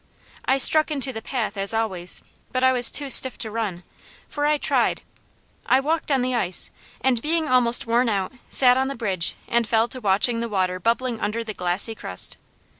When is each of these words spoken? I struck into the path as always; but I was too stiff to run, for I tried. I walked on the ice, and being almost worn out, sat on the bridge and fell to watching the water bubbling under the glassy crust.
I 0.45 0.57
struck 0.57 0.89
into 0.89 1.13
the 1.13 1.21
path 1.21 1.55
as 1.55 1.75
always; 1.75 2.23
but 2.51 2.63
I 2.63 2.71
was 2.71 2.89
too 2.89 3.11
stiff 3.11 3.37
to 3.37 3.51
run, 3.51 3.83
for 4.27 4.47
I 4.47 4.57
tried. 4.57 5.03
I 5.67 5.79
walked 5.79 6.09
on 6.11 6.23
the 6.23 6.33
ice, 6.33 6.71
and 7.01 7.21
being 7.21 7.47
almost 7.47 7.85
worn 7.85 8.09
out, 8.09 8.33
sat 8.49 8.77
on 8.77 8.87
the 8.87 8.95
bridge 8.95 9.35
and 9.47 9.67
fell 9.67 9.87
to 9.89 10.01
watching 10.01 10.39
the 10.39 10.49
water 10.49 10.79
bubbling 10.79 11.19
under 11.19 11.43
the 11.43 11.53
glassy 11.53 11.93
crust. 11.93 12.37